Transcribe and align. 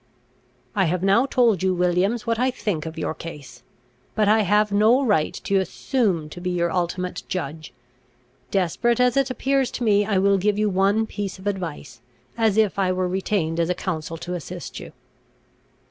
"I 0.75 0.85
have 0.85 1.03
now 1.03 1.27
told 1.27 1.61
you, 1.61 1.75
Williams, 1.75 2.25
what 2.25 2.39
I 2.39 2.49
think 2.49 2.87
of 2.87 2.97
your 2.97 3.13
case. 3.13 3.61
But 4.15 4.27
I 4.27 4.39
have 4.39 4.71
no 4.71 5.03
right 5.05 5.35
to 5.43 5.57
assume 5.57 6.27
to 6.31 6.41
be 6.41 6.49
your 6.49 6.71
ultimate 6.71 7.21
judge. 7.27 7.71
Desperate 8.49 8.99
as 8.99 9.15
it 9.15 9.29
appears 9.29 9.69
to 9.69 9.83
me, 9.83 10.03
I 10.03 10.17
will 10.17 10.39
give 10.39 10.57
you 10.57 10.71
one 10.71 11.05
piece 11.05 11.37
of 11.37 11.45
advice, 11.45 12.01
as 12.35 12.57
if 12.57 12.79
I 12.79 12.91
were 12.91 13.07
retained 13.07 13.59
as 13.59 13.69
a 13.69 13.75
counsel 13.75 14.17
to 14.17 14.33
assist 14.33 14.79
you. 14.79 14.91